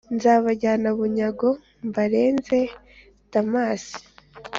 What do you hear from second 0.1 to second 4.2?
Nzabajyana bunyago mbarenze Damasi!